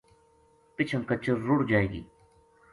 پِچھاں 0.75 1.01
کچر 1.09 1.37
رُڑ 1.47 1.59
جائے 1.69 1.87
گی 1.91 2.01